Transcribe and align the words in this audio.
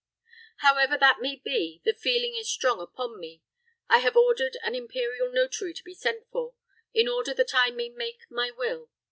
However 0.61 0.97
that 0.97 1.21
may 1.21 1.35
be, 1.35 1.79
the 1.85 1.93
feeling 1.93 2.33
is 2.33 2.49
strong 2.49 2.81
upon 2.81 3.19
me. 3.19 3.43
I 3.87 3.99
have 3.99 4.17
ordered 4.17 4.57
an 4.63 4.73
imperial 4.73 5.31
notary 5.31 5.75
to 5.75 5.83
be 5.83 5.93
sent 5.93 6.27
for, 6.31 6.55
in 6.91 7.07
order 7.07 7.35
that 7.35 7.53
I 7.53 7.69
may 7.69 7.89
make 7.89 8.21
my 8.31 8.49
will. 8.49 8.89